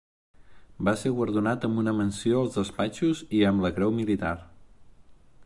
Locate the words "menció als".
1.99-2.57